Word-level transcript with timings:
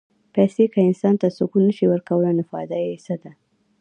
پېسې 0.33 0.65
که 0.73 0.79
انسان 0.87 1.15
ته 1.21 1.27
سکون 1.37 1.63
نه 1.67 1.73
شي 1.77 1.85
ورکولی، 1.89 2.31
نو 2.37 2.43
فایده 2.51 2.77
یې 2.85 2.95
څه 3.05 3.13
ده؟ 3.21 3.31